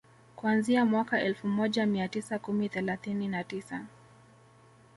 Kuanzia 0.35 0.85
mwaka 0.85 1.21
Elfu 1.21 1.47
moja 1.47 1.85
mia 1.85 2.07
tisa 2.07 2.39
kumi 2.39 2.69
thelathini 2.69 3.27
na 3.27 3.43
tisa 3.43 3.85